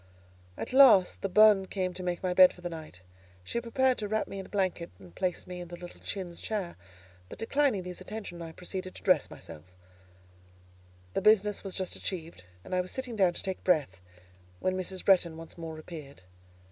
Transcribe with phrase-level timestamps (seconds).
[0.57, 3.01] At last the bonne came to make my bed for the night.
[3.43, 6.39] She prepared to wrap me in a blanket and place me in the little chintz
[6.41, 6.75] chair;
[7.29, 9.65] but, declining these attentions, I proceeded to dress myself:
[11.13, 14.01] The business was just achieved, and I was sitting down to take breath,
[14.59, 15.05] when Mrs.
[15.05, 16.23] Bretton once more appeared.